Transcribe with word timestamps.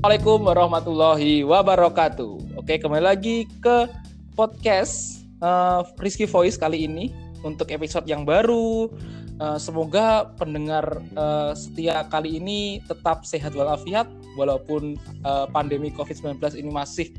Assalamualaikum 0.00 0.48
warahmatullahi 0.48 1.44
wabarakatuh. 1.44 2.56
Oke, 2.56 2.80
kembali 2.80 3.04
lagi 3.04 3.44
ke 3.60 3.84
podcast 4.32 5.28
uh, 5.44 5.84
Rizky 6.00 6.24
Voice 6.24 6.56
kali 6.56 6.88
ini 6.88 7.12
untuk 7.44 7.68
episode 7.68 8.08
yang 8.08 8.24
baru. 8.24 8.88
Uh, 9.36 9.60
semoga 9.60 10.32
pendengar 10.40 11.04
uh, 11.20 11.52
setia 11.52 12.08
kali 12.08 12.40
ini 12.40 12.80
tetap 12.88 13.28
sehat 13.28 13.52
walafiat 13.52 14.08
walaupun 14.40 14.96
uh, 15.28 15.44
pandemi 15.52 15.92
COVID-19 15.92 16.40
ini 16.56 16.72
masih 16.72 17.12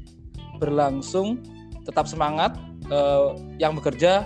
berlangsung. 0.57 1.37
Tetap 1.85 2.09
semangat 2.09 2.57
uh, 2.89 3.37
yang 3.61 3.77
bekerja, 3.77 4.25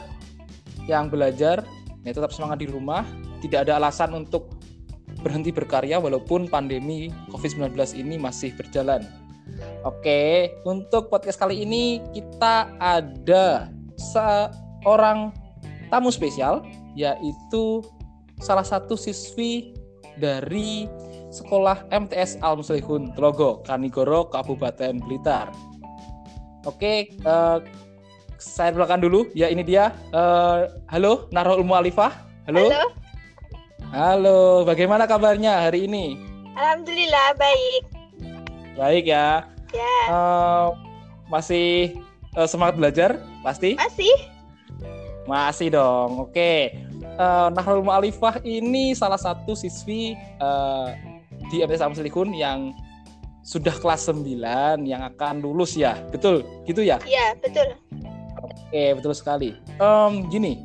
yang 0.88 1.12
belajar, 1.12 1.60
ya 2.08 2.12
tetap 2.16 2.32
semangat 2.32 2.64
di 2.64 2.72
rumah. 2.72 3.04
Tidak 3.44 3.68
ada 3.68 3.84
alasan 3.84 4.16
untuk 4.16 4.55
berhenti 5.26 5.50
berkarya 5.50 5.98
walaupun 5.98 6.46
pandemi 6.46 7.10
COVID-19 7.34 7.74
ini 7.98 8.22
masih 8.22 8.54
berjalan. 8.54 9.02
Oke, 9.82 10.54
untuk 10.70 11.10
podcast 11.10 11.42
kali 11.42 11.66
ini 11.66 11.98
kita 12.14 12.70
ada 12.78 13.74
seorang 13.98 15.34
tamu 15.90 16.14
spesial 16.14 16.62
yaitu 16.94 17.82
salah 18.38 18.64
satu 18.64 18.94
siswi 18.94 19.74
dari 20.22 20.86
Sekolah 21.34 21.90
MTS 21.92 22.40
Al 22.40 22.62
Muslihun 22.62 23.12
Telogo, 23.18 23.66
Kanigoro, 23.68 24.32
Kabupaten 24.32 25.02
Blitar. 25.04 25.52
Oke, 26.64 27.12
uh, 27.28 27.60
saya 28.40 28.72
belakang 28.72 29.04
dulu. 29.04 29.28
Ya, 29.36 29.52
ini 29.52 29.62
dia. 29.62 29.92
Uh, 30.16 30.72
halo, 30.88 31.28
Narul 31.36 31.68
Mualifah. 31.68 32.16
Halo. 32.48 32.72
Halo. 32.72 33.05
Halo, 33.96 34.68
bagaimana 34.68 35.08
kabarnya 35.08 35.56
hari 35.56 35.88
ini? 35.88 36.20
Alhamdulillah 36.60 37.32
baik. 37.40 37.84
Baik 38.76 39.08
ya. 39.08 39.48
Ya. 39.72 39.96
Uh, 40.12 40.76
masih 41.32 41.96
uh, 42.36 42.44
semangat 42.44 42.76
belajar, 42.76 43.16
pasti? 43.40 43.80
Masih. 43.80 44.12
Masih 45.24 45.72
dong. 45.72 46.28
Oke. 46.28 46.76
Uh, 47.16 47.48
Nahrul 47.56 47.88
Mu'alifah 47.88 48.44
ini 48.44 48.92
salah 48.92 49.16
satu 49.16 49.56
siswi 49.56 50.20
uh, 50.44 50.92
di 51.48 51.64
MTS 51.64 51.80
Amselikun 51.80 52.36
yang 52.36 52.76
sudah 53.48 53.80
kelas 53.80 54.12
9 54.12 54.28
yang 54.84 55.08
akan 55.08 55.40
lulus 55.40 55.80
ya. 55.80 55.96
Betul? 56.12 56.44
Gitu 56.68 56.84
ya? 56.84 57.00
Iya, 57.08 57.40
betul. 57.40 57.80
Oke, 58.44 58.92
betul 59.00 59.16
sekali. 59.16 59.56
Um, 59.80 60.28
gini, 60.28 60.60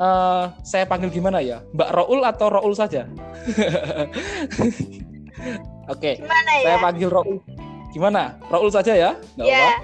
uh, 0.00 0.44
saya 0.64 0.88
panggil 0.88 1.12
gimana 1.12 1.38
ya? 1.44 1.60
Mbak 1.76 1.90
Roul 1.92 2.20
atau 2.24 2.48
Roul 2.48 2.74
saja? 2.74 3.06
Oke. 5.92 6.00
Okay. 6.00 6.14
Gimana 6.18 6.50
ya? 6.64 6.66
Saya 6.66 6.78
panggil 6.80 7.08
Roul. 7.12 7.38
Gimana? 7.92 8.40
Roul 8.48 8.70
saja 8.72 8.92
ya? 8.96 9.10
Iya. 9.36 9.46
Yeah. 9.46 9.74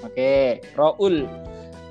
Oke, 0.00 0.16
okay. 0.16 0.46
Roul. 0.74 1.28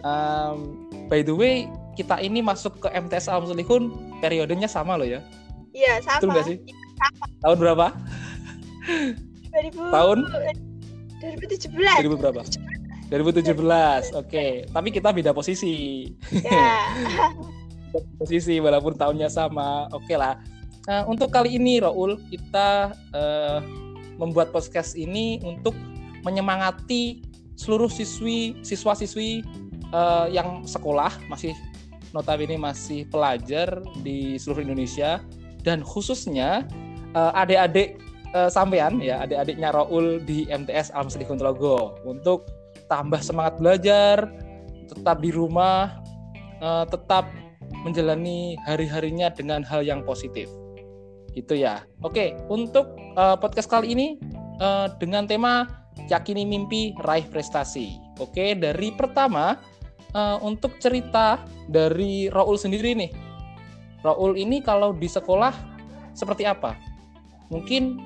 Um, 0.01 0.89
by 1.07 1.21
the 1.21 1.35
way, 1.35 1.69
kita 1.93 2.17
ini 2.23 2.41
masuk 2.41 2.79
ke 2.81 2.87
MTS 2.89 3.29
Al 3.29 3.43
Muslihun 3.43 3.91
periodenya 4.23 4.65
sama 4.71 4.97
loh 4.97 5.05
ya? 5.05 5.21
Iya, 5.75 6.01
sama. 6.01 6.17
Betul 6.17 6.29
nggak 6.33 6.45
sih? 6.47 6.57
Sama. 6.97 7.25
Tahun 7.45 7.57
berapa? 7.59 7.87
2000 9.53 9.93
Tahun 9.93 10.17
2017. 11.21 11.75
2000 12.07 12.21
berapa? 12.21 12.41
2017. 12.41 12.78
Oke, 14.13 14.29
okay. 14.29 14.51
tapi 14.69 14.93
kita 14.93 15.09
beda 15.09 15.33
posisi. 15.33 16.05
Ya. 16.29 16.85
posisi 18.21 18.61
walaupun 18.61 18.93
tahunnya 18.93 19.33
sama. 19.33 19.89
Oke 19.89 20.13
okay 20.13 20.17
lah. 20.21 20.37
Nah, 20.85 21.05
untuk 21.09 21.33
kali 21.33 21.57
ini 21.57 21.81
Raul 21.81 22.21
kita 22.29 22.93
uh, 23.13 23.59
membuat 24.21 24.53
podcast 24.53 24.93
ini 24.93 25.41
untuk 25.41 25.73
menyemangati 26.21 27.25
seluruh 27.57 27.91
siswi 27.91 28.57
siswa-siswi 28.61 29.43
uh, 29.91 30.27
yang 30.31 30.63
sekolah 30.63 31.11
masih 31.27 31.53
notabene 32.15 32.57
masih 32.57 33.05
pelajar 33.09 33.81
di 34.01 34.39
seluruh 34.39 34.65
Indonesia 34.65 35.21
dan 35.61 35.85
khususnya 35.85 36.65
uh, 37.13 37.31
adik-adik 37.37 38.01
uh, 38.33 38.49
sampean 38.49 38.97
ya 39.03 39.23
adik-adiknya 39.27 39.69
Raul 39.75 40.23
di 40.23 40.49
MTS 40.49 40.89
Al 40.95 41.05
Muslihin 41.05 41.37
Telogo 41.37 41.99
untuk 42.07 42.58
tambah 42.89 43.21
semangat 43.21 43.61
belajar, 43.61 44.27
tetap 44.89 45.21
di 45.21 45.29
rumah, 45.29 46.01
uh, 46.59 46.83
tetap 46.89 47.29
menjalani 47.85 48.57
hari-harinya 48.65 49.29
dengan 49.31 49.61
hal 49.61 49.85
yang 49.85 50.01
positif. 50.03 50.49
Gitu 51.37 51.61
ya. 51.61 51.85
Oke, 52.01 52.35
untuk 52.49 52.97
uh, 53.15 53.37
podcast 53.37 53.69
kali 53.69 53.93
ini 53.93 54.07
uh, 54.59 54.89
dengan 54.97 55.29
tema 55.29 55.69
yakini 56.09 56.43
mimpi, 56.43 56.97
raih 57.05 57.23
prestasi. 57.29 57.95
Oke, 58.17 58.57
dari 58.57 58.89
pertama 58.91 59.61
uh, 60.17 60.41
untuk 60.41 60.81
cerita 60.81 61.39
dari 61.69 62.27
Raul 62.27 62.57
sendiri 62.57 62.97
nih. 62.97 63.11
Raul 64.01 64.35
ini 64.39 64.63
kalau 64.63 64.95
di 64.95 65.05
sekolah 65.05 65.53
seperti 66.17 66.47
apa? 66.47 66.75
Mungkin 67.53 67.99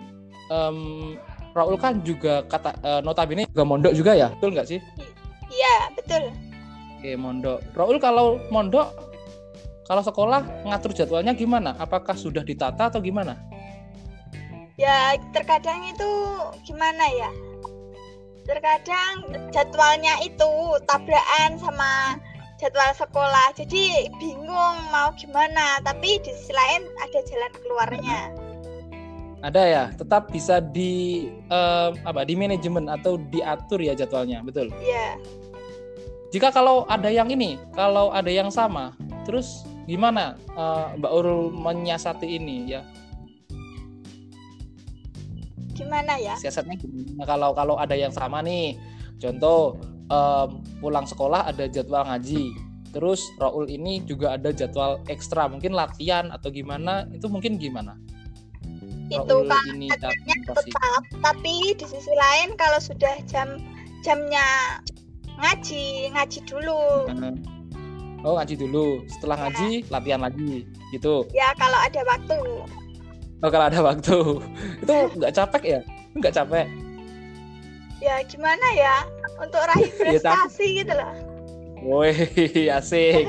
um, 0.50 1.16
Raul 1.54 1.78
kan 1.78 2.02
juga 2.02 2.42
kata 2.50 2.74
uh, 2.82 3.02
notabene 3.06 3.46
juga 3.46 3.64
mondok 3.66 3.94
juga 3.94 4.18
ya, 4.18 4.34
betul 4.34 4.58
nggak 4.58 4.68
sih? 4.68 4.80
Iya, 5.54 5.76
betul. 5.94 6.34
Oke, 6.98 7.14
mondok. 7.14 7.62
Raul 7.78 7.98
kalau 8.02 8.42
mondok 8.50 8.90
kalau 9.84 10.02
sekolah 10.02 10.42
ngatur 10.66 10.96
jadwalnya 10.96 11.38
gimana? 11.38 11.78
Apakah 11.78 12.18
sudah 12.18 12.42
ditata 12.42 12.90
atau 12.90 13.04
gimana? 13.04 13.38
Ya, 14.80 15.14
terkadang 15.30 15.86
itu 15.86 16.12
gimana 16.66 17.06
ya? 17.14 17.30
Terkadang 18.50 19.30
jadwalnya 19.54 20.18
itu 20.26 20.50
tabrakan 20.90 21.62
sama 21.62 22.18
jadwal 22.58 22.92
sekolah. 22.98 23.54
Jadi 23.54 24.10
bingung 24.18 24.76
mau 24.90 25.14
gimana, 25.14 25.84
tapi 25.86 26.18
di 26.24 26.32
sisi 26.34 26.56
lain 26.56 26.88
ada 27.04 27.20
jalan 27.28 27.54
keluarnya. 27.62 28.20
Ada 29.44 29.62
ya, 29.68 29.84
tetap 29.92 30.32
bisa 30.32 30.64
di 30.64 31.28
apa? 32.08 32.24
Di 32.24 32.32
manajemen 32.40 32.88
atau 32.88 33.20
diatur 33.20 33.84
ya 33.84 33.92
jadwalnya, 33.92 34.40
betul? 34.40 34.72
Iya. 34.80 35.20
Jika 36.32 36.50
kalau 36.50 36.88
ada 36.88 37.12
yang 37.12 37.28
ini, 37.28 37.60
kalau 37.76 38.10
ada 38.16 38.32
yang 38.32 38.48
sama, 38.48 38.96
terus 39.28 39.68
gimana 39.84 40.40
uh, 40.56 40.96
Mbak 40.96 41.12
Urul 41.12 41.52
menyiasati 41.52 42.26
ini 42.26 42.72
ya? 42.72 42.82
Gimana 45.76 46.16
ya? 46.18 46.40
Siasatnya 46.40 46.80
gimana? 46.80 47.28
Kalau 47.28 47.52
kalau 47.52 47.76
ada 47.76 48.00
yang 48.00 48.16
sama 48.16 48.40
nih, 48.42 48.80
contoh 49.20 49.76
um, 50.08 50.64
pulang 50.80 51.04
sekolah 51.04 51.52
ada 51.52 51.68
jadwal 51.68 52.08
ngaji, 52.08 52.56
terus 52.96 53.28
Raul 53.38 53.68
ini 53.68 54.00
juga 54.08 54.40
ada 54.40 54.56
jadwal 54.56 55.04
ekstra, 55.12 55.52
mungkin 55.52 55.76
latihan 55.76 56.32
atau 56.32 56.48
gimana? 56.50 57.06
Itu 57.12 57.28
mungkin 57.28 57.60
gimana? 57.60 58.00
Itu 59.12 59.36
kan 59.50 59.64
ini 59.76 59.88
tetap, 59.92 60.14
tapi 61.20 61.76
di 61.76 61.86
sisi 61.86 62.14
lain 62.14 62.56
kalau 62.56 62.80
sudah 62.80 63.20
jam 63.28 63.60
jamnya 64.04 64.80
ngaji 65.40 66.14
ngaji 66.14 66.40
dulu. 66.48 67.08
Oh 68.24 68.40
ngaji 68.40 68.56
dulu. 68.56 69.04
Setelah 69.12 69.36
ya. 69.36 69.44
ngaji 69.48 69.70
latihan 69.92 70.22
lagi 70.24 70.64
gitu. 70.96 71.28
Ya 71.36 71.52
kalau 71.60 71.80
ada 71.80 72.02
waktu. 72.08 72.40
Oh 73.44 73.50
kalau 73.52 73.66
ada 73.68 73.80
waktu. 73.84 74.20
Itu 74.84 74.96
nggak 75.20 75.34
capek 75.36 75.64
ya? 75.64 75.80
Nggak 76.16 76.34
capek? 76.40 76.68
Ya 78.00 78.24
gimana 78.28 78.68
ya? 78.76 79.04
Untuk 79.40 79.64
raih 79.68 79.92
ya, 80.00 80.20
prestasi 80.20 80.68
ya, 80.72 80.78
gitu 80.84 80.94
loh. 80.96 81.14
Woi 81.84 82.16
asik. 82.80 83.28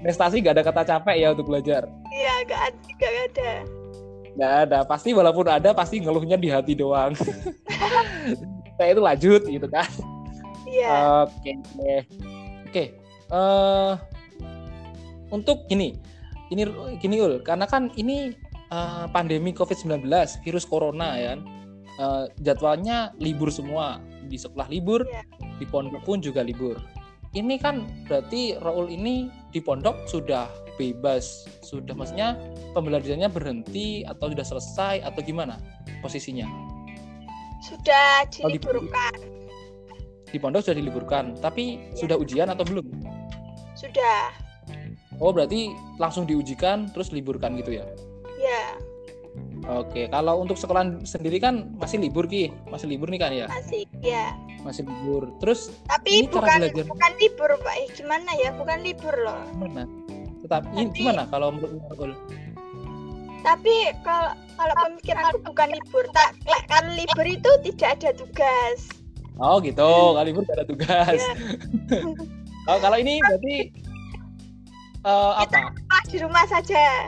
Prestasi 0.00 0.40
nggak 0.40 0.56
ada 0.56 0.64
kata 0.64 0.82
capek 0.88 1.16
ya 1.20 1.28
untuk 1.36 1.52
belajar? 1.52 1.84
Iya 2.08 2.34
nggak 2.48 2.62
ada 3.36 3.77
nggak 4.38 4.54
ada. 4.70 4.78
Pasti 4.86 5.10
walaupun 5.10 5.50
ada 5.50 5.74
pasti 5.74 5.98
ngeluhnya 5.98 6.38
di 6.38 6.48
hati 6.48 6.78
doang. 6.78 7.18
Kayak 8.78 8.90
itu 8.94 9.02
lanjut 9.02 9.42
gitu 9.50 9.66
kan. 9.66 9.90
Iya. 10.64 11.26
Oke. 11.26 11.52
Oke 12.68 12.84
uh, 13.32 13.96
untuk 15.28 15.68
gini 15.68 15.96
ini 16.48 16.64
gini 17.00 17.16
ul. 17.20 17.44
Karena 17.44 17.68
kan 17.68 17.92
ini 18.00 18.32
uh, 18.72 19.04
pandemi 19.12 19.52
covid-19 19.52 20.08
virus 20.44 20.64
corona 20.64 21.16
ya 21.16 21.36
uh, 22.00 22.24
jadwalnya 22.40 23.12
libur 23.20 23.52
semua. 23.52 24.00
Di 24.28 24.36
sekolah 24.36 24.68
libur 24.68 25.08
yeah. 25.08 25.24
di 25.56 25.64
pondok 25.68 26.04
pun 26.04 26.20
juga 26.20 26.44
libur. 26.44 26.76
Ini 27.36 27.60
kan 27.60 27.84
berarti 28.08 28.56
Raul 28.56 28.88
ini 28.88 29.28
di 29.52 29.60
pondok 29.60 30.08
sudah 30.08 30.48
bebas 30.78 31.50
sudah 31.60 31.92
maksudnya 31.92 32.38
pembelajarannya 32.72 33.28
berhenti 33.28 34.06
atau 34.06 34.30
sudah 34.30 34.46
selesai 34.46 34.94
atau 35.02 35.20
gimana 35.20 35.58
posisinya 36.00 36.46
sudah 37.58 38.24
diliburkan 38.30 39.18
di, 40.30 40.38
pondok 40.38 40.62
sudah 40.62 40.78
diliburkan 40.78 41.34
tapi 41.42 41.82
ya. 41.92 42.06
sudah 42.06 42.16
ujian 42.16 42.48
atau 42.48 42.62
belum 42.62 42.86
sudah 43.74 44.30
oh 45.18 45.34
berarti 45.34 45.74
langsung 45.98 46.24
diujikan 46.24 46.86
terus 46.94 47.10
liburkan 47.10 47.58
gitu 47.58 47.82
ya 47.82 47.84
ya 48.38 48.78
Oke, 49.68 50.08
kalau 50.08 50.40
untuk 50.40 50.56
sekolah 50.56 51.04
sendiri 51.04 51.36
kan 51.36 51.76
masih 51.76 52.00
libur 52.00 52.24
ki, 52.24 52.48
masih 52.72 52.88
libur 52.88 53.12
nih 53.12 53.20
kan 53.20 53.30
ya? 53.36 53.46
Masih, 53.52 53.84
ya. 54.00 54.32
Masih 54.64 54.88
libur. 54.88 55.28
Terus 55.44 55.74
Tapi 55.84 56.24
bukan 56.24 56.48
belajar. 56.48 56.84
bukan 56.88 57.12
libur, 57.20 57.50
Pak. 57.60 57.74
Eh, 57.76 57.88
gimana 57.92 58.30
ya? 58.40 58.50
Bukan 58.56 58.78
libur 58.80 59.12
loh. 59.12 59.44
gimana? 59.60 59.84
Tetap 60.44 60.62
ini 60.74 60.90
Tapi- 60.90 60.96
gimana 60.96 61.22
kalau 61.30 61.48
menurut 61.54 61.82
Raul? 61.92 62.12
Tapi 63.42 63.74
kalau 64.02 64.34
kalau 64.58 64.74
pemikiranku 64.82 65.38
bukan 65.46 65.68
libur. 65.70 66.04
Tak 66.10 66.34
kan 66.66 66.84
libur 66.98 67.26
itu 67.26 67.50
tidak 67.70 68.02
ada 68.02 68.10
tugas. 68.18 68.78
Oh 69.38 69.62
gitu, 69.62 69.78
kalau 69.86 70.26
libur 70.26 70.42
gak 70.50 70.58
ada 70.58 70.66
tugas. 70.66 71.20
Iya. 71.22 72.02
oh, 72.68 72.78
kalau 72.82 72.98
ini 72.98 73.22
berarti 73.22 73.70
eh, 75.06 75.32
apa? 75.38 75.70
Di 76.10 76.18
rumah 76.18 76.44
saja. 76.50 77.06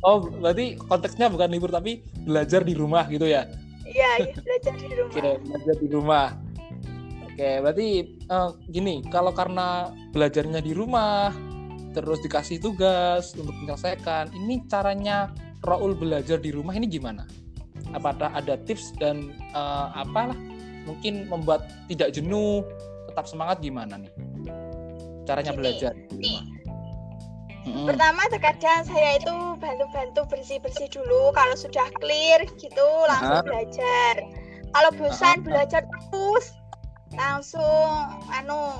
Oh, 0.00 0.24
berarti 0.24 0.80
konteksnya 0.80 1.28
bukan 1.28 1.52
libur 1.52 1.68
tapi 1.68 2.00
belajar 2.24 2.64
di 2.64 2.72
rumah 2.72 3.04
gitu 3.12 3.28
ya? 3.28 3.44
Iya, 3.84 4.32
belajar 4.40 4.74
di 4.80 4.88
rumah. 4.96 5.12
Oke, 5.12 5.30
belajar 5.44 5.76
di 5.76 5.88
rumah. 5.92 6.28
Oke, 7.28 7.50
berarti 7.60 7.88
eh, 8.16 8.50
gini, 8.72 9.04
kalau 9.12 9.36
karena 9.36 9.92
belajarnya 10.16 10.64
di 10.64 10.72
rumah, 10.72 11.36
terus 11.96 12.20
dikasih 12.20 12.60
tugas 12.60 13.32
untuk 13.32 13.56
menyelesaikan, 13.56 14.28
ini 14.36 14.60
caranya 14.68 15.32
Raul 15.64 15.96
belajar 15.96 16.36
di 16.36 16.52
rumah 16.52 16.76
ini 16.76 16.84
gimana? 16.84 17.24
Apakah 17.96 18.28
ada 18.36 18.60
tips 18.60 18.92
dan 19.00 19.32
eh, 19.56 19.88
apalah 19.96 20.36
mungkin 20.84 21.24
membuat 21.32 21.64
tidak 21.88 22.12
jenuh, 22.12 22.60
tetap 23.08 23.24
semangat 23.24 23.64
gimana 23.64 23.96
nih? 23.96 24.12
Caranya 25.24 25.56
Gini, 25.56 25.58
belajar 25.58 25.92
di 25.96 26.16
rumah. 26.20 26.44
Mm-mm. 27.66 27.86
Pertama 27.88 28.22
terkadang 28.30 28.86
saya 28.86 29.18
itu 29.18 29.34
bantu-bantu 29.58 30.22
bersih-bersih 30.30 30.86
dulu. 30.92 31.34
Kalau 31.34 31.56
sudah 31.58 31.90
clear 31.98 32.46
gitu 32.62 32.86
langsung 33.10 33.42
Aha. 33.42 33.48
belajar. 33.48 34.14
Kalau 34.70 34.90
bosan 34.94 35.42
belajar 35.42 35.82
terus 36.12 36.54
langsung 37.16 37.90
anu 38.30 38.70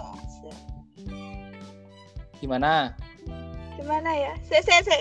Gimana? 2.39 2.93
Gimana 3.77 4.11
ya? 4.13 4.33
Se 4.43 4.59
se 4.59 4.77
se. 4.83 4.99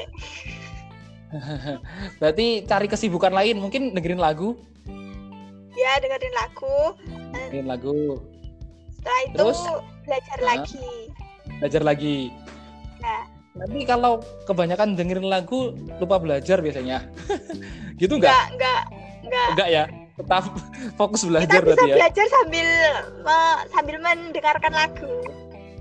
Berarti 2.18 2.64
cari 2.64 2.88
kesibukan 2.88 3.32
lain, 3.32 3.60
mungkin 3.60 3.92
dengerin 3.92 4.20
lagu, 4.20 4.56
Ya 5.76 6.00
dengerin 6.00 6.32
lagu. 6.32 6.96
dengerin 7.34 7.68
lagu, 7.68 7.96
Setelah 8.96 9.22
itu 9.22 9.36
Terus? 9.36 9.60
belajar 10.02 10.38
Aha. 10.38 10.48
lagi. 10.48 10.88
belajar 11.56 11.82
lagi. 11.84 12.18
Nah, 13.00 13.24
Tapi 13.56 13.80
kalau 13.84 14.20
kebanyakan 14.44 14.96
dengerin 14.96 15.28
lagu 15.28 15.72
lupa 16.00 16.20
belajar 16.20 16.60
biasanya. 16.60 17.08
gitu 18.02 18.16
enggak? 18.16 18.52
enggak 18.52 18.52
enggak 18.52 18.82
enggak. 19.24 19.48
Enggak 19.52 19.70
ya. 19.70 19.84
Tetap 20.16 20.44
fokus 21.00 21.22
Kita 21.22 21.32
belajar 21.32 21.60
bisa 21.60 21.64
berarti 21.66 21.88
ya. 21.88 21.96
belajar 21.96 22.26
sambil 22.28 22.68
sambil 23.72 23.96
mendengarkan 24.00 24.74
lagu. 24.74 25.12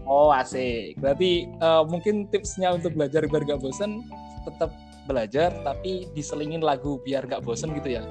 Oh, 0.05 0.29
asik. 0.31 1.01
Berarti 1.01 1.49
eh, 1.49 1.83
mungkin 1.89 2.29
tipsnya 2.29 2.77
untuk 2.77 2.93
belajar 2.97 3.25
biar 3.25 3.43
gak 3.45 3.61
bosen 3.61 4.05
tetap 4.45 4.71
belajar 5.09 5.53
tapi 5.65 6.09
diselingin 6.13 6.61
lagu 6.61 7.01
biar 7.05 7.25
gak 7.25 7.45
bosen 7.45 7.73
gitu 7.81 8.01
ya. 8.01 8.05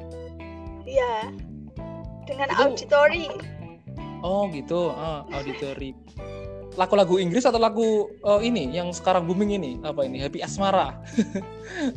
Iya. 0.86 1.30
Dengan 2.26 2.48
Itu- 2.50 2.62
auditory. 2.74 3.26
Oh, 4.24 4.48
gitu. 4.50 4.90
Ah, 4.96 5.28
auditory. 5.36 5.94
Lagu-lagu 6.74 7.22
Inggris 7.22 7.46
atau 7.46 7.62
lagu 7.62 8.10
eh, 8.10 8.42
ini 8.42 8.74
yang 8.74 8.90
sekarang 8.90 9.30
booming 9.30 9.54
ini? 9.62 9.72
Apa 9.86 10.10
ini? 10.10 10.18
Happy 10.18 10.42
Asmara. 10.42 10.94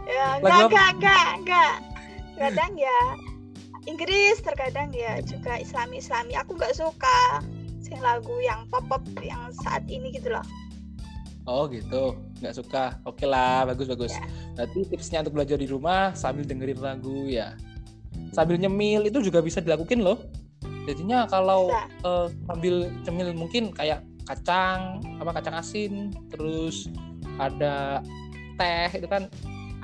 Ya, 0.08 0.40
enggak, 0.40 0.72
enggak, 0.72 0.88
enggak, 0.96 1.28
enggak. 1.37 1.75
Kadang 2.37 2.72
ya 2.81 2.99
Inggris, 3.87 4.40
terkadang 4.42 4.90
ya 4.90 5.20
juga 5.22 5.60
Islami-Islami. 5.60 6.34
Aku 6.40 6.58
nggak 6.58 6.75
suka 6.75 7.44
sing 7.87 8.03
lagu 8.03 8.35
yang 8.43 8.67
pop-pop 8.67 9.06
yang 9.23 9.55
saat 9.62 9.87
ini 9.87 10.11
gitu 10.11 10.35
loh. 10.35 10.43
Oh 11.47 11.71
gitu, 11.71 12.19
nggak 12.43 12.55
suka. 12.59 12.99
Oke 13.06 13.23
lah, 13.23 13.62
bagus 13.71 13.87
bagus. 13.87 14.11
Ya. 14.11 14.27
Berarti 14.59 14.81
tipsnya 14.91 15.23
untuk 15.23 15.38
belajar 15.38 15.56
di 15.62 15.71
rumah 15.71 16.11
sambil 16.19 16.43
dengerin 16.43 16.83
lagu 16.83 17.31
ya. 17.31 17.55
Sambil 18.35 18.59
nyemil 18.59 19.06
itu 19.06 19.23
juga 19.23 19.38
bisa 19.38 19.62
dilakukan 19.62 20.03
loh. 20.03 20.27
Jadinya 20.91 21.31
kalau 21.31 21.71
eh, 22.03 22.27
sambil 22.50 22.91
cemil 23.06 23.31
mungkin 23.38 23.71
kayak 23.71 24.03
kacang, 24.27 24.99
apa 25.23 25.38
kacang 25.38 25.55
asin, 25.55 26.11
terus 26.35 26.91
ada 27.38 28.03
teh 28.59 28.99
itu 28.99 29.06
kan 29.06 29.31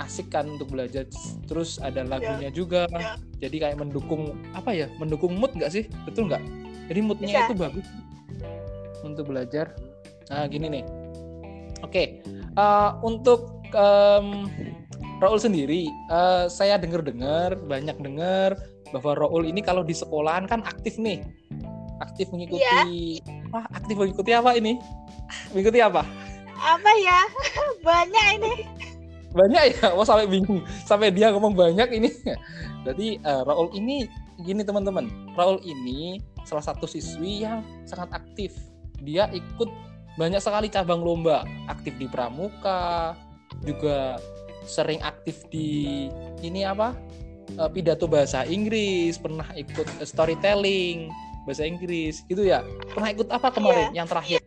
asik 0.03 0.35
kan 0.35 0.51
untuk 0.51 0.67
belajar. 0.75 1.07
Terus 1.47 1.79
ada 1.79 2.03
lagunya 2.03 2.51
juga. 2.51 2.91
Ya. 2.91 3.15
Jadi 3.39 3.63
kayak 3.63 3.79
mendukung 3.79 4.35
apa 4.51 4.75
ya? 4.75 4.91
Mendukung 4.99 5.39
mood 5.39 5.55
nggak 5.55 5.71
sih? 5.71 5.87
Betul 6.03 6.27
nggak? 6.27 6.43
Jadi 6.91 7.01
moodnya 7.03 7.29
Bisa. 7.29 7.47
itu 7.51 7.55
bagus 7.55 7.87
untuk 9.03 9.31
belajar. 9.31 9.75
Nah 10.31 10.47
gini 10.49 10.67
nih. 10.81 10.85
Oke, 11.83 12.23
eh, 12.55 12.91
untuk 13.03 13.63
em, 13.75 14.47
Raul 15.19 15.39
sendiri, 15.39 15.87
eh, 15.91 16.45
saya 16.51 16.79
dengar-dengar 16.79 17.59
banyak 17.67 17.95
dengar 18.03 18.59
bahwa 18.95 19.19
Raul 19.19 19.47
ini 19.47 19.63
kalau 19.63 19.83
di 19.83 19.95
sekolahan 19.95 20.47
kan 20.47 20.63
aktif 20.63 20.99
nih, 20.99 21.23
aktif 22.03 22.31
mengikuti, 22.31 23.23
wah 23.51 23.67
aktif 23.75 23.95
mengikuti 23.99 24.31
apa 24.35 24.55
ini? 24.55 24.79
Mengikuti 25.55 25.79
apa? 25.83 26.07
Apa 26.59 26.91
ya? 27.03 27.21
Banyak 27.87 28.27
ini. 28.39 28.53
Banyak 29.33 29.63
ya, 29.73 29.97
oh 29.97 30.05
sampai 30.05 30.29
bingung, 30.29 30.61
sampai 30.85 31.09
dia 31.09 31.33
ngomong 31.33 31.57
banyak 31.57 31.89
ini. 31.97 32.13
Berarti 32.85 33.17
eh, 33.17 33.43
Raul 33.49 33.73
ini 33.73 34.05
gini 34.45 34.61
teman-teman, 34.61 35.09
Raul 35.33 35.57
ini 35.65 36.21
salah 36.45 36.65
satu 36.65 36.87
siswi 36.87 37.47
yang 37.47 37.63
sangat 37.87 38.11
aktif. 38.13 38.55
Dia 39.03 39.27
ikut 39.35 39.71
banyak 40.17 40.39
sekali 40.39 40.69
cabang 40.69 41.01
lomba, 41.01 41.43
aktif 41.67 41.97
di 41.97 42.07
pramuka, 42.07 43.17
juga 43.65 44.21
sering 44.67 45.03
aktif 45.03 45.47
di 45.51 46.09
ini 46.43 46.63
apa? 46.63 46.95
eh, 47.59 47.71
pidato 47.73 48.07
bahasa 48.07 48.47
Inggris, 48.47 49.19
pernah 49.19 49.45
ikut 49.59 49.85
storytelling 50.07 51.11
bahasa 51.43 51.67
Inggris, 51.67 52.23
gitu 52.31 52.47
ya. 52.47 52.63
Pernah 52.95 53.11
ikut 53.13 53.29
apa 53.29 53.51
kemarin? 53.51 53.91
Iya. 53.91 54.05
Yang 54.05 54.09
terakhir? 54.15 54.41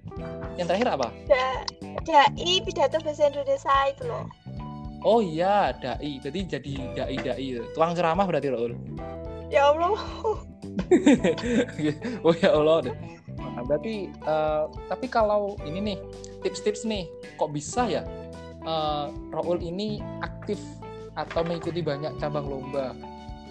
Yang 0.56 0.68
terakhir 0.72 0.88
apa? 0.96 1.08
Da- 1.28 1.66
Dai 2.06 2.62
pidato 2.62 3.02
bahasa 3.02 3.26
Indonesia 3.34 3.76
itu 3.90 4.04
loh. 4.06 4.30
Oh 5.02 5.22
iya, 5.26 5.74
dai. 5.74 6.22
Berarti 6.22 6.42
jadi 6.46 6.74
dai-dai. 6.94 7.62
Tukang 7.74 7.98
ceramah 7.98 8.26
berarti 8.30 8.54
Raul. 8.54 8.78
Ya 9.50 9.74
Allah. 9.74 9.98
oh 12.26 12.36
ya 12.36 12.50
Allah. 12.54 12.92
deh. 12.92 12.96
Nah, 13.36 13.64
berarti 13.64 14.10
eh, 14.12 14.64
tapi 14.88 15.08
kalau 15.08 15.56
ini 15.64 15.94
nih 15.94 15.98
tips-tips 16.44 16.84
nih, 16.88 17.08
kok 17.40 17.52
bisa 17.52 17.88
ya 17.88 18.04
eh, 18.64 19.06
Raul 19.32 19.60
ini 19.64 20.00
aktif 20.24 20.60
atau 21.16 21.42
mengikuti 21.48 21.80
banyak 21.80 22.20
cabang 22.20 22.48
lomba? 22.48 22.92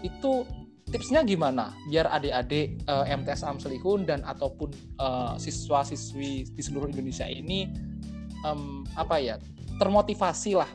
Itu 0.05 0.45
tipsnya 0.89 1.25
gimana? 1.25 1.73
Biar 1.89 2.09
adik-adik 2.13 2.85
eh, 2.85 3.05
MTS 3.13 3.45
Amselihun 3.45 4.05
dan 4.05 4.21
ataupun 4.25 4.71
eh, 5.01 5.35
siswa-siswi 5.41 6.53
di 6.53 6.63
seluruh 6.63 6.89
Indonesia 6.93 7.25
ini 7.25 7.69
em, 8.45 8.85
apa 8.95 9.17
ya 9.19 9.41
termotivasi 9.81 10.55
lah 10.55 10.69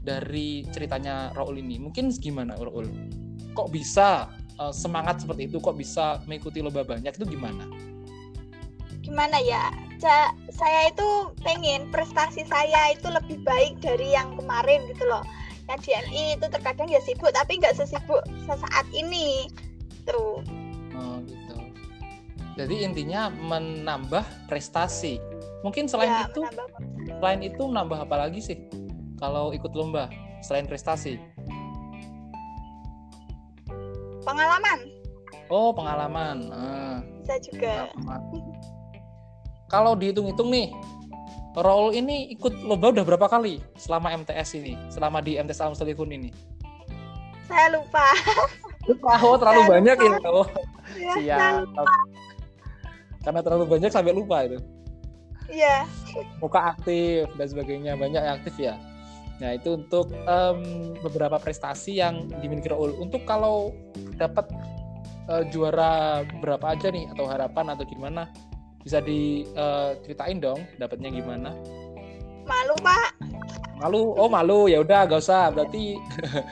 dari 0.00 0.64
ceritanya 0.72 1.30
Raul 1.36 1.60
ini. 1.60 1.76
Mungkin 1.76 2.10
gimana 2.16 2.56
Raul? 2.56 2.88
Kok 3.52 3.68
bisa 3.68 4.32
eh, 4.60 4.72
semangat 4.76 5.24
seperti 5.24 5.48
itu? 5.48 5.56
Kok 5.58 5.76
bisa 5.80 6.20
mengikuti 6.28 6.60
lomba 6.60 6.84
banyak 6.84 7.16
itu 7.16 7.24
gimana? 7.24 7.64
Gimana 9.00 9.40
ya? 9.40 9.72
Ca- 10.00 10.36
saya 10.52 10.92
itu 10.92 11.32
pengen 11.40 11.88
prestasi 11.88 12.44
saya 12.48 12.92
itu 12.92 13.08
lebih 13.08 13.40
baik 13.44 13.80
dari 13.80 14.12
yang 14.12 14.36
kemarin 14.36 14.84
gitu 14.92 15.08
loh. 15.08 15.24
Yang 15.68 15.80
DMI 15.88 16.24
itu 16.36 16.46
terkadang 16.50 16.88
ya 16.90 17.00
sibuk 17.04 17.30
tapi 17.32 17.60
nggak 17.60 17.76
sesibuk 17.76 18.20
sesaat 18.44 18.86
ini. 18.92 19.48
Tuh. 20.04 20.44
Oh 20.96 21.16
gitu. 21.24 21.56
Jadi 22.60 22.84
intinya 22.84 23.32
menambah 23.32 24.24
prestasi. 24.50 25.16
Mungkin 25.60 25.88
selain 25.88 26.08
ya, 26.08 26.20
itu, 26.28 26.40
menambah 26.40 26.66
selain 27.20 27.40
itu 27.44 27.62
nambah 27.68 27.98
apa 28.08 28.16
lagi 28.28 28.40
sih? 28.40 28.58
Kalau 29.20 29.52
ikut 29.52 29.72
lomba 29.76 30.08
selain 30.40 30.64
prestasi? 30.64 31.20
Pengalaman 34.30 34.78
Oh 35.50 35.74
pengalaman. 35.74 36.46
Ah, 36.54 37.02
bisa 37.26 37.34
juga. 37.42 37.90
pengalaman. 37.98 38.22
Kalau 39.66 39.98
dihitung-hitung 39.98 40.46
nih, 40.46 40.70
Raul 41.58 41.90
ini 41.90 42.30
ikut 42.30 42.62
lomba 42.62 42.94
udah 42.94 43.02
berapa 43.02 43.26
kali 43.26 43.58
selama 43.74 44.14
MTS 44.14 44.54
ini? 44.62 44.78
Selama 44.94 45.18
di 45.18 45.34
MTS 45.34 45.58
Alam 45.58 45.74
Selihun 45.74 46.14
ini? 46.14 46.30
Saya 47.50 47.74
lupa. 47.74 48.06
Lupa, 48.86 49.12
oh 49.26 49.34
terlalu 49.42 49.60
Saya 49.66 49.70
banyak 49.74 49.96
lupa. 49.98 50.06
ya. 50.06 50.30
Oh, 50.30 50.46
Ya, 50.90 51.14
saya 51.14 51.58
siap. 51.66 51.88
Karena 53.26 53.40
terlalu 53.42 53.64
banyak 53.66 53.90
sampai 53.90 54.14
lupa 54.14 54.36
itu. 54.46 54.58
Iya. 55.50 55.82
muka 56.38 56.78
aktif 56.78 57.26
dan 57.34 57.46
sebagainya 57.50 57.98
banyak 57.98 58.22
yang 58.22 58.38
aktif 58.38 58.54
ya 58.54 58.78
Nah 59.40 59.56
itu 59.56 59.80
untuk 59.80 60.12
um, 60.28 60.60
beberapa 61.00 61.40
prestasi 61.40 61.98
yang 61.98 62.28
dimiliki 62.44 62.68
Raul. 62.68 62.92
Untuk 63.00 63.24
kalau 63.24 63.72
dapat 64.20 64.46
uh, 65.32 65.42
juara 65.48 66.22
berapa 66.44 66.76
aja 66.76 66.92
nih 66.92 67.08
atau 67.16 67.24
harapan 67.24 67.72
atau 67.72 67.84
gimana? 67.88 68.28
Bisa 68.84 69.00
diceritain 69.00 70.40
uh, 70.40 70.44
dong 70.44 70.60
dapatnya 70.76 71.08
gimana? 71.12 71.56
Malu 72.44 72.76
pak. 72.84 73.16
Malu? 73.80 74.12
Oh 74.20 74.28
malu 74.28 74.68
ya 74.68 74.84
udah 74.84 75.08
gak 75.08 75.24
usah. 75.24 75.48
Berarti 75.48 75.96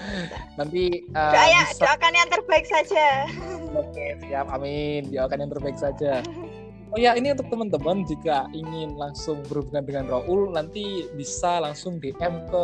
nanti 0.59 1.05
uh, 1.13 1.33
Doa, 1.37 1.45
bisa... 1.69 1.85
doakan 1.85 2.13
yang 2.17 2.29
terbaik 2.33 2.65
saja. 2.65 3.29
Oke 3.77 4.17
siap 4.25 4.49
amin. 4.49 5.13
Doakan 5.13 5.45
yang 5.45 5.53
terbaik 5.53 5.77
saja. 5.77 6.25
Oh 6.89 6.97
ya, 6.97 7.13
ini 7.13 7.37
untuk 7.37 7.53
teman-teman 7.53 8.01
jika 8.09 8.49
ingin 8.57 8.97
langsung 8.97 9.45
berhubungan 9.45 9.85
dengan 9.85 10.05
Raul, 10.09 10.57
nanti 10.57 11.05
bisa 11.13 11.61
langsung 11.61 12.01
DM 12.01 12.49
ke 12.49 12.63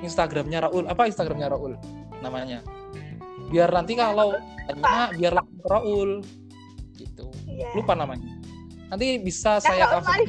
Instagramnya 0.00 0.64
Raul. 0.64 0.88
Apa 0.88 1.04
Instagramnya 1.04 1.52
Raul? 1.52 1.76
Namanya. 2.24 2.64
Biar 3.52 3.68
nanti 3.68 3.92
kalau 3.92 4.32
tanya, 4.64 5.12
biar 5.12 5.32
langsung 5.36 5.58
ke 5.60 5.68
Raul. 5.68 6.10
Gitu. 6.96 7.24
Yeah. 7.44 7.72
Lupa 7.76 7.92
namanya. 7.92 8.32
Nanti 8.88 9.20
bisa 9.20 9.60
ya, 9.60 9.64
saya 9.64 9.84
kasih. 10.00 10.28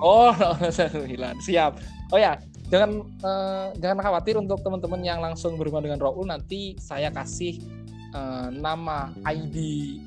Oh, 0.00 0.32
sembilan. 0.76 1.44
Siap. 1.44 1.72
Oh 2.08 2.18
ya, 2.20 2.40
jangan 2.72 3.04
uh, 3.20 3.68
jangan 3.76 4.00
khawatir 4.00 4.40
untuk 4.40 4.64
teman-teman 4.64 5.04
yang 5.04 5.20
langsung 5.20 5.60
berhubungan 5.60 5.92
dengan 5.92 6.00
Raul 6.08 6.24
nanti 6.24 6.72
saya 6.80 7.12
kasih 7.12 7.81
uh, 8.12 8.48
nama 8.52 9.12
ID 9.26 9.56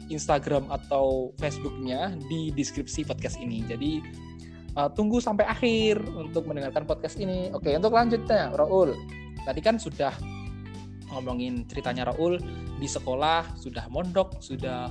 Instagram 0.09 0.69
atau 0.69 1.33
Facebooknya 1.41 2.13
di 2.29 2.53
deskripsi 2.53 3.05
podcast 3.05 3.38
ini. 3.41 3.65
Jadi 3.65 4.01
uh, 4.77 4.89
tunggu 4.93 5.19
sampai 5.19 5.45
akhir 5.45 6.01
untuk 6.15 6.45
mendengarkan 6.47 6.85
podcast 6.85 7.17
ini. 7.17 7.50
Oke, 7.51 7.74
untuk 7.74 7.93
lanjutnya, 7.93 8.53
Raul. 8.53 8.93
Tadi 9.45 9.62
kan 9.62 9.77
sudah 9.77 10.13
ngomongin 11.13 11.65
ceritanya 11.69 12.09
Raul 12.09 12.41
di 12.81 12.88
sekolah, 12.89 13.57
sudah 13.57 13.88
mondok, 13.89 14.41
sudah 14.41 14.89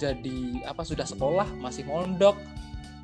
jadi 0.00 0.66
apa? 0.66 0.82
Sudah 0.82 1.06
sekolah, 1.06 1.46
masih 1.60 1.86
mondok, 1.86 2.36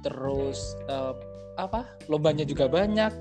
terus 0.03 0.75
uh, 0.89 1.15
apa? 1.57 1.87
Lombanya 2.09 2.45
juga 2.45 2.67
banyak. 2.67 3.13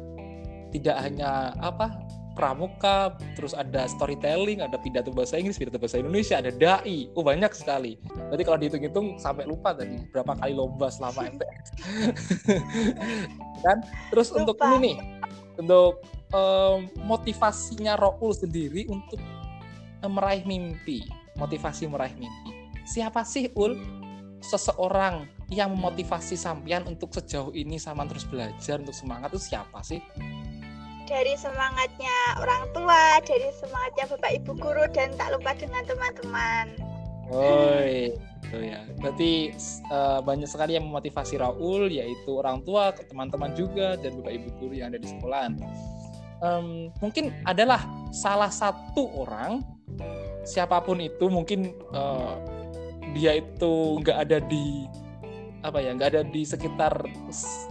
Tidak 0.69 0.97
hanya 1.01 1.49
apa? 1.57 1.97
Pramuka, 2.39 3.19
terus 3.35 3.51
ada 3.51 3.83
storytelling, 3.91 4.63
ada 4.63 4.79
pidato 4.79 5.11
bahasa 5.11 5.35
Inggris, 5.35 5.59
pidato 5.59 5.75
bahasa 5.75 5.99
Indonesia, 5.99 6.39
ada 6.39 6.55
dai. 6.55 7.11
Oh, 7.11 7.19
banyak 7.19 7.51
sekali. 7.51 7.99
Berarti 8.31 8.43
kalau 8.47 8.57
dihitung-hitung 8.63 9.19
sampai 9.19 9.43
lupa 9.43 9.75
tadi 9.75 9.99
berapa 10.15 10.39
kali 10.39 10.55
lomba 10.55 10.87
selama 10.87 11.27
MTS. 11.35 11.67
Dan 13.67 13.83
terus 14.07 14.31
lupa. 14.31 14.39
untuk 14.39 14.55
ini 14.63 14.77
nih, 14.79 14.97
untuk 15.59 15.99
um, 16.31 16.87
motivasinya 17.03 17.99
Roul 17.99 18.31
sendiri 18.31 18.87
untuk 18.87 19.19
meraih 20.07 20.47
mimpi, 20.47 21.03
motivasi 21.35 21.91
meraih 21.91 22.15
mimpi. 22.15 22.55
Siapa 22.87 23.27
sih 23.27 23.51
Ul 23.59 23.75
seseorang 24.39 25.27
yang 25.51 25.75
memotivasi 25.75 26.39
sampean 26.39 26.87
untuk 26.87 27.11
sejauh 27.11 27.51
ini 27.51 27.75
sama 27.75 28.07
terus 28.07 28.23
belajar 28.23 28.79
untuk 28.79 28.95
semangat 28.95 29.35
itu 29.35 29.51
siapa 29.51 29.83
sih? 29.83 29.99
Dari 31.09 31.33
semangatnya 31.33 32.37
orang 32.37 32.69
tua, 32.69 33.17
dari 33.25 33.49
semangatnya 33.57 34.05
bapak 34.13 34.31
ibu 34.37 34.53
guru 34.53 34.85
dan 34.93 35.09
tak 35.17 35.33
lupa 35.33 35.57
dengan 35.57 35.81
teman-teman. 35.89 36.65
Oi, 37.33 38.13
itu 38.45 38.57
ya. 38.61 38.85
Berarti 39.01 39.33
uh, 39.89 40.21
banyak 40.21 40.45
sekali 40.45 40.77
yang 40.77 40.85
memotivasi 40.85 41.41
Raul, 41.41 41.89
yaitu 41.89 42.37
orang 42.37 42.61
tua, 42.61 42.93
teman-teman 42.93 43.57
juga, 43.57 43.97
dan 43.97 44.21
bapak 44.21 44.33
ibu 44.37 44.49
guru 44.61 44.73
yang 44.77 44.93
ada 44.93 45.01
di 45.01 45.09
sekolahan. 45.09 45.57
Um, 46.45 46.93
mungkin 47.01 47.33
adalah 47.49 47.83
salah 48.13 48.53
satu 48.53 49.09
orang, 49.25 49.65
siapa 50.45 50.77
pun 50.85 51.01
itu, 51.01 51.25
mungkin 51.25 51.73
uh, 51.89 52.37
dia 53.17 53.41
itu 53.41 53.97
nggak 54.05 54.29
ada 54.29 54.37
di 54.45 54.85
apa 55.59 55.83
ya 55.83 55.91
nggak 55.91 56.09
ada 56.15 56.21
di 56.23 56.47
sekitar 56.47 56.93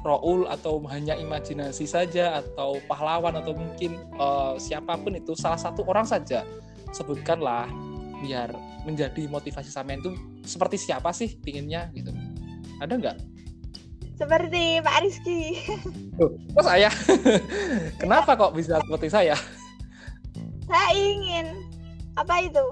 Raul 0.04 0.44
atau 0.44 0.84
hanya 0.92 1.16
imajinasi 1.16 1.88
saja 1.88 2.44
atau 2.44 2.76
pahlawan 2.84 3.32
atau 3.40 3.56
mungkin 3.56 3.96
uh, 4.20 4.60
siapa 4.60 5.00
pun 5.00 5.16
itu 5.16 5.32
salah 5.32 5.56
satu 5.56 5.84
orang 5.88 6.04
saja. 6.04 6.44
Sebutkanlah 6.92 7.68
biar 8.20 8.52
menjadi 8.84 9.28
motivasi 9.28 9.72
sampean 9.72 10.00
itu 10.00 10.12
seperti 10.44 10.76
siapa 10.76 11.12
sih 11.16 11.36
pinginnya 11.40 11.88
gitu. 11.96 12.12
Ada 12.80 12.94
nggak? 12.96 13.16
Seperti 14.18 14.82
Pak 14.82 14.96
Rizky. 15.06 15.40
Oh, 16.18 16.34
kok 16.34 16.66
saya? 16.66 16.90
Kenapa 18.02 18.34
kok 18.34 18.50
bisa 18.50 18.82
seperti 18.82 19.08
saya? 19.08 19.38
Saya 20.66 20.90
ingin 20.90 21.46
apa 22.18 22.42
itu? 22.42 22.64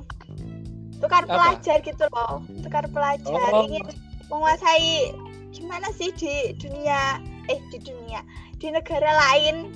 Tukar 0.98 1.22
apa? 1.22 1.54
pelajar 1.54 1.78
gitu 1.86 2.04
loh. 2.10 2.42
Tukar 2.66 2.84
pelajar 2.90 3.50
oh. 3.54 3.62
ingin 3.70 3.86
menguasai 4.28 5.14
gimana 5.54 5.88
sih 5.94 6.12
di 6.12 6.52
dunia 6.58 7.22
eh 7.46 7.60
di 7.70 7.78
dunia 7.80 8.20
di 8.58 8.72
negara 8.72 9.10
lain? 9.30 9.70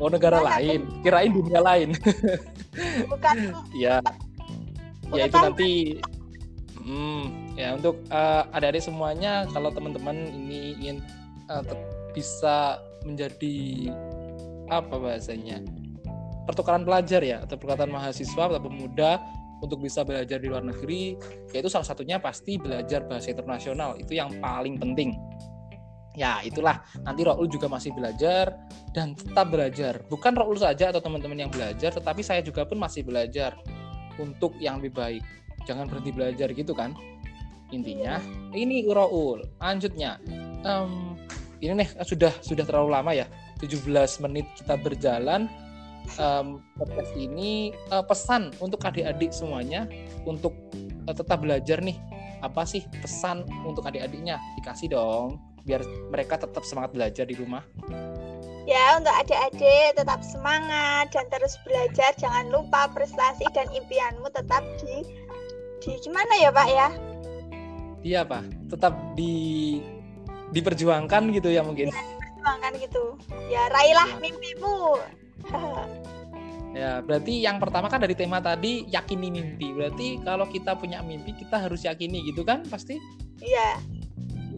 Oh 0.00 0.08
negara 0.08 0.40
gimana 0.40 0.56
lain? 0.56 0.80
tuh? 0.86 1.00
kirain 1.04 1.32
dunia 1.34 1.60
lain. 1.60 1.88
Bukan. 3.10 3.36
Ya 3.74 3.98
ya 5.10 5.26
itu 5.26 5.38
nanti 5.38 5.72
hmm, 6.78 7.56
ya 7.58 7.74
untuk 7.74 7.98
uh, 8.14 8.46
adik-adik 8.54 8.82
semuanya 8.82 9.46
kalau 9.50 9.74
teman-teman 9.74 10.16
ini 10.30 10.78
ingin 10.78 10.96
uh, 11.50 11.66
bisa 12.14 12.78
menjadi 13.02 13.90
apa 14.70 14.94
bahasanya 14.94 15.62
pertukaran 16.46 16.86
pelajar 16.86 17.22
ya 17.22 17.42
atau 17.42 17.58
pertukaran 17.58 17.90
mahasiswa 17.90 18.42
atau 18.50 18.62
pemuda 18.62 19.18
untuk 19.60 19.80
bisa 19.80 20.02
belajar 20.02 20.40
di 20.40 20.48
luar 20.48 20.64
negeri 20.64 21.16
yaitu 21.52 21.68
salah 21.68 21.86
satunya 21.86 22.16
pasti 22.20 22.56
belajar 22.56 23.04
bahasa 23.04 23.32
internasional. 23.32 23.96
Itu 24.00 24.16
yang 24.16 24.40
paling 24.40 24.80
penting. 24.80 25.16
Ya 26.18 26.42
itulah. 26.42 26.82
Nanti 27.06 27.22
Raul 27.22 27.46
juga 27.46 27.70
masih 27.70 27.94
belajar 27.94 28.56
dan 28.90 29.14
tetap 29.14 29.52
belajar. 29.52 30.02
Bukan 30.10 30.34
Raul 30.34 30.58
saja 30.58 30.90
atau 30.90 30.98
teman-teman 30.98 31.46
yang 31.46 31.52
belajar 31.52 31.94
tetapi 31.94 32.24
saya 32.24 32.42
juga 32.42 32.66
pun 32.66 32.80
masih 32.80 33.06
belajar 33.06 33.54
untuk 34.18 34.56
yang 34.58 34.82
lebih 34.82 34.96
baik. 34.96 35.24
Jangan 35.68 35.86
berhenti 35.86 36.10
belajar 36.10 36.48
gitu 36.50 36.74
kan? 36.74 36.96
Intinya 37.70 38.18
ini 38.56 38.82
Raul. 38.90 39.46
Lanjutnya. 39.62 40.18
Um, 40.66 41.16
ini 41.60 41.84
nih 41.84 41.88
sudah 42.02 42.32
sudah 42.42 42.64
terlalu 42.66 42.88
lama 42.96 43.12
ya. 43.14 43.28
17 43.60 43.84
menit 44.24 44.48
kita 44.56 44.80
berjalan 44.80 45.46
um, 46.18 46.62
podcast 46.76 47.12
ini 47.16 47.74
uh, 47.92 48.04
pesan 48.04 48.50
untuk 48.58 48.82
adik-adik 48.82 49.30
semuanya 49.30 49.86
untuk 50.24 50.56
uh, 51.06 51.14
tetap 51.14 51.42
belajar 51.42 51.78
nih. 51.80 51.98
Apa 52.40 52.64
sih 52.64 52.84
pesan 53.04 53.44
untuk 53.68 53.84
adik-adiknya? 53.84 54.40
Dikasih 54.60 54.96
dong 54.96 55.40
biar 55.68 55.84
mereka 56.08 56.40
tetap 56.40 56.64
semangat 56.64 56.96
belajar 56.96 57.24
di 57.28 57.36
rumah. 57.36 57.60
Ya 58.64 58.96
untuk 58.96 59.12
adik-adik 59.12 59.98
tetap 59.98 60.20
semangat 60.24 61.12
dan 61.12 61.26
terus 61.28 61.60
belajar. 61.66 62.16
Jangan 62.16 62.48
lupa 62.48 62.88
prestasi 62.92 63.44
dan 63.52 63.68
impianmu 63.72 64.28
tetap 64.32 64.64
di 64.80 65.04
di 65.80 65.96
gimana 66.00 66.32
ya 66.40 66.50
pak 66.52 66.68
ya? 66.68 66.88
Iya 68.00 68.20
pak. 68.24 68.44
Tetap 68.72 68.94
di 69.18 69.78
diperjuangkan 70.54 71.30
gitu 71.36 71.52
ya 71.52 71.60
mungkin. 71.60 71.92
Ya, 71.92 72.00
diperjuangkan 72.00 72.72
gitu. 72.80 73.04
Ya 73.52 73.62
raihlah 73.68 74.08
mimpimu 74.22 74.96
ya, 76.76 77.02
berarti 77.02 77.42
yang 77.42 77.58
pertama 77.58 77.90
kan 77.90 78.02
dari 78.02 78.14
tema 78.14 78.38
tadi 78.38 78.86
yakini 78.88 79.28
mimpi. 79.28 79.74
Berarti 79.74 80.22
kalau 80.22 80.46
kita 80.48 80.78
punya 80.78 81.02
mimpi 81.02 81.34
kita 81.34 81.60
harus 81.60 81.84
yakini 81.84 82.22
gitu 82.26 82.46
kan 82.46 82.62
pasti? 82.66 82.98
Iya. 83.42 83.80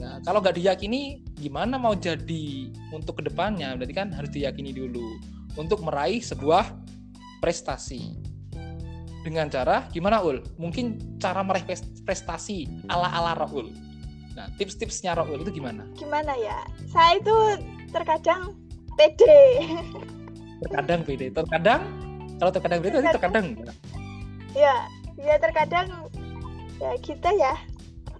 Ya, 0.02 0.18
kalau 0.26 0.42
nggak 0.42 0.58
diyakini 0.58 1.22
gimana 1.38 1.78
mau 1.78 1.94
jadi 1.94 2.72
untuk 2.90 3.20
ke 3.20 3.28
depannya? 3.28 3.76
Berarti 3.78 3.94
kan 3.94 4.08
harus 4.10 4.32
diyakini 4.34 4.74
dulu 4.74 5.20
untuk 5.54 5.84
meraih 5.84 6.18
sebuah 6.18 6.74
prestasi. 7.38 8.18
Dengan 9.22 9.46
cara 9.46 9.86
gimana 9.94 10.18
ul? 10.18 10.42
Mungkin 10.58 11.18
cara 11.22 11.46
meraih 11.46 11.62
prestasi 12.02 12.66
ala-ala 12.90 13.46
Raul. 13.46 13.70
Nah, 14.34 14.50
tips-tipsnya 14.58 15.14
Raul 15.14 15.46
itu 15.46 15.62
gimana? 15.62 15.86
Gimana 15.94 16.34
ya? 16.34 16.66
Saya 16.90 17.22
itu 17.22 17.36
terkadang 17.94 18.58
pede. 18.98 19.38
terkadang 20.62 21.00
pede 21.02 21.26
terkadang 21.34 21.82
kalau 22.42 22.50
terkadang 22.50 22.78
pede 22.82 22.98
itu 22.98 23.06
terkadang. 23.06 23.46
Ya 24.50 24.74
ya 25.14 25.38
terkadang 25.38 25.86
ya 26.82 26.90
kita 26.98 27.30
ya. 27.38 27.54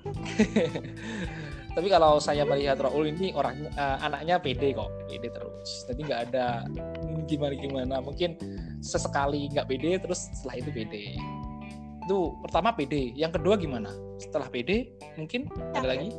Tapi 1.74 1.88
kalau 1.90 2.22
saya 2.22 2.46
melihat 2.46 2.78
Raul 2.78 3.10
ini 3.10 3.34
orang 3.34 3.66
uh, 3.74 3.98
anaknya 3.98 4.38
pede 4.38 4.78
kok 4.78 4.94
pede 5.10 5.26
terus. 5.26 5.70
Jadi 5.90 6.06
nggak 6.06 6.20
ada 6.30 6.70
gimana 7.26 7.54
gimana 7.58 7.96
mungkin 7.98 8.38
sesekali 8.78 9.50
nggak 9.50 9.66
pede 9.66 9.98
terus 9.98 10.30
setelah 10.38 10.62
itu 10.62 10.70
pede. 10.70 11.18
Itu 12.06 12.38
pertama 12.46 12.70
pede. 12.78 13.10
Yang 13.18 13.42
kedua 13.42 13.58
gimana? 13.58 13.90
Setelah 14.22 14.46
pede 14.46 14.94
mungkin 15.18 15.50
ada 15.74 15.98
lagi? 15.98 16.14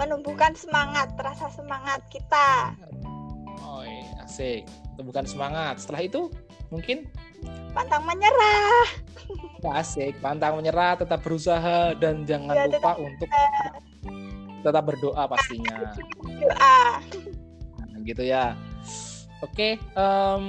Menumbuhkan 0.00 0.56
semangat 0.56 1.12
rasa 1.20 1.52
semangat 1.52 2.00
kita 2.08 2.72
asik 4.28 4.68
tumbuhkan 4.94 5.24
semangat 5.24 5.80
setelah 5.80 6.04
itu 6.04 6.28
mungkin 6.68 7.08
pantang 7.72 8.04
menyerah 8.04 8.84
asik 9.74 10.20
pantang 10.20 10.60
menyerah 10.60 10.94
tetap 10.94 11.24
berusaha 11.24 11.96
dan 11.96 12.22
jangan 12.22 12.52
Ya, 12.52 12.64
lupa 12.68 12.92
tetap 12.92 12.96
untuk 13.00 13.28
tetap 14.60 14.82
berdoa 14.84 15.22
pastinya 15.24 15.76
doa 16.38 17.00
Nah, 17.78 17.98
gitu 18.04 18.20
ya. 18.20 18.52
Oke, 19.38 19.78
em, 19.78 20.44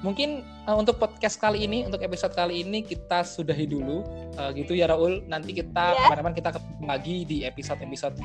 mungkin 0.00 0.40
eh, 0.44 0.76
untuk 0.76 1.00
podcast 1.00 1.40
kali 1.40 1.64
ini, 1.64 1.84
untuk 1.84 2.00
episode 2.00 2.32
kali 2.32 2.60
ini 2.60 2.84
kita 2.84 3.24
sudahi 3.24 3.64
dulu, 3.64 4.04
Eh, 4.32 4.50
gitu 4.56 4.72
ya 4.72 4.88
Raul. 4.88 5.24
Nanti 5.28 5.52
kita 5.52 5.92
Ya. 5.92 6.08
kapan-kapan 6.08 6.34
kita 6.34 6.50
ketemu 6.56 6.84
lagi 6.84 7.16
di 7.24 7.36
episode-episode 7.42 8.16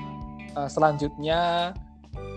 eh, 0.53 0.69
selanjutnya. 0.69 1.71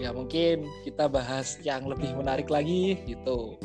Ya 0.00 0.16
mungkin 0.16 0.64
kita 0.80 1.12
bahas 1.12 1.61
yang 1.61 1.85
lebih 1.85 2.16
menarik 2.16 2.49
lagi, 2.49 2.97
gitu. 3.04 3.61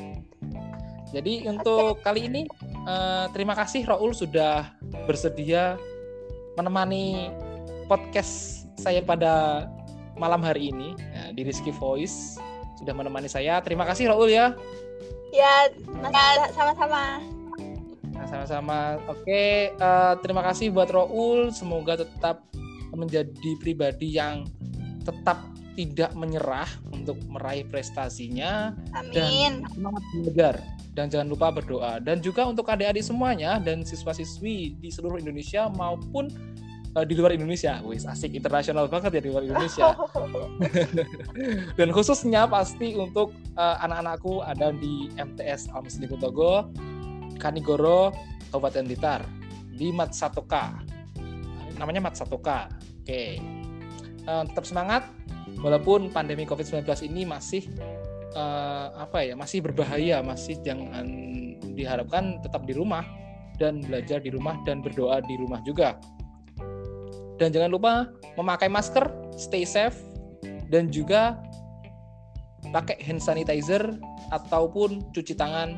Jadi 1.16 1.48
untuk 1.48 2.04
kali 2.04 2.28
ini 2.28 2.44
eh, 2.84 3.26
terima 3.32 3.56
kasih 3.56 3.88
Raul 3.88 4.12
sudah 4.12 4.76
bersedia 5.08 5.80
menemani 6.60 7.32
podcast 7.88 8.68
saya 8.76 9.00
pada 9.00 9.66
malam 10.20 10.44
hari 10.44 10.76
ini 10.76 10.92
ya, 11.00 11.32
di 11.32 11.48
Rizky 11.48 11.72
Voice 11.72 12.36
sudah 12.76 12.92
menemani 12.92 13.32
saya. 13.32 13.64
Terima 13.64 13.88
kasih 13.88 14.12
Raul 14.12 14.28
ya. 14.28 14.52
ya 15.32 15.72
mas- 16.04 16.52
sama-sama 16.52 17.24
Nah, 18.16 18.24
sama-sama. 18.32 18.80
Oke, 19.12 19.76
eh, 19.76 20.14
terima 20.24 20.40
kasih 20.40 20.72
buat 20.72 20.88
Raul. 20.88 21.52
Semoga 21.52 22.00
tetap 22.00 22.48
menjadi 22.96 23.52
pribadi 23.60 24.16
yang 24.16 24.48
tetap 25.04 25.55
tidak 25.76 26.12
menyerah 26.16 26.68
untuk 26.92 27.20
meraih 27.28 27.68
prestasinya 27.68 28.74
amin 28.96 29.62
semangat 29.76 30.04
belajar 30.16 30.56
dan 30.96 31.12
jangan 31.12 31.28
lupa 31.28 31.52
berdoa 31.52 32.00
dan 32.00 32.24
juga 32.24 32.48
untuk 32.48 32.72
adik-adik 32.72 33.04
semuanya 33.04 33.60
dan 33.60 33.84
siswa-siswi 33.84 34.80
di 34.80 34.90
seluruh 34.90 35.20
Indonesia 35.20 35.68
maupun 35.68 36.32
eh, 36.96 37.06
di 37.06 37.14
luar 37.20 37.36
Indonesia. 37.36 37.84
Wis 37.84 38.08
asik 38.08 38.32
internasional 38.32 38.88
banget 38.88 39.20
ya 39.20 39.22
di 39.28 39.30
luar 39.30 39.44
Indonesia. 39.44 39.92
dan 41.78 41.88
khususnya 41.92 42.48
pasti 42.48 42.96
untuk 42.96 43.36
eh, 43.60 43.76
anak-anakku 43.84 44.40
ada 44.40 44.72
di 44.72 45.12
MTS 45.20 45.76
Al 45.76 45.84
Muslim 45.84 46.16
Togo, 46.16 46.72
Kanigoro, 47.44 48.16
Kabupaten 48.56 48.88
Blitar 48.88 49.22
di 49.76 49.92
Mat 49.92 50.16
1K. 50.16 50.54
Namanya 51.76 52.08
Mat 52.08 52.16
1K. 52.16 52.50
Oke. 53.04 53.24
Eh, 54.26 54.44
tetap 54.48 54.64
semangat 54.64 55.04
walaupun 55.60 56.12
pandemi 56.12 56.44
Covid-19 56.44 56.88
ini 57.08 57.24
masih 57.24 57.68
eh, 58.36 58.88
apa 58.96 59.24
ya, 59.24 59.34
masih 59.38 59.64
berbahaya, 59.64 60.20
masih 60.26 60.60
jangan 60.64 61.08
diharapkan 61.76 62.40
tetap 62.44 62.64
di 62.68 62.74
rumah 62.76 63.04
dan 63.56 63.80
belajar 63.84 64.20
di 64.20 64.32
rumah 64.32 64.60
dan 64.68 64.84
berdoa 64.84 65.24
di 65.24 65.36
rumah 65.40 65.64
juga. 65.64 65.96
Dan 67.36 67.52
jangan 67.52 67.72
lupa 67.72 67.94
memakai 68.40 68.72
masker, 68.72 69.12
stay 69.36 69.68
safe, 69.68 70.00
dan 70.72 70.88
juga 70.88 71.40
pakai 72.72 72.98
hand 73.04 73.22
sanitizer 73.22 73.84
ataupun 74.34 75.12
cuci 75.12 75.36
tangan 75.38 75.78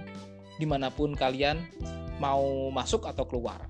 di 0.57 0.65
mana 0.65 0.89
pun 0.89 1.13
kalian 1.13 1.61
mau 2.17 2.69
masuk 2.73 3.05
atau 3.05 3.25
keluar. 3.25 3.61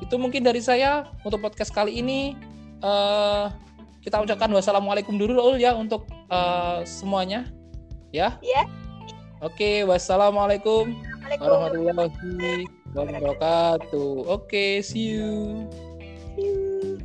Itu 0.00 0.16
mungkin 0.16 0.44
dari 0.44 0.60
saya 0.60 1.08
untuk 1.24 1.40
podcast 1.44 1.72
kali 1.72 2.00
ini. 2.00 2.36
eh 2.82 3.46
kita 4.02 4.18
ucapkan 4.18 4.50
wassalamualaikum 4.50 5.14
dulu 5.14 5.38
Raul 5.38 5.56
ya 5.62 5.78
untuk 5.78 6.10
uh, 6.26 6.82
semuanya. 6.82 7.46
Ya. 8.12 8.36
ya 8.42 8.68
Oke, 9.42 9.82
wassalamualaikum 9.86 10.94
warahmatullahi 11.38 12.66
wabarakatuh. 12.94 14.26
Oke, 14.30 14.46
okay, 14.46 14.70
see 14.82 15.18
you. 15.18 15.66
See 16.38 16.46
you. 16.46 16.98